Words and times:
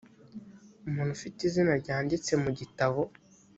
umuntu 0.87 1.11
ufite 1.17 1.39
izina 1.49 1.73
ryanditse 1.81 2.31
mu 2.43 2.49
gitabo 2.59 3.01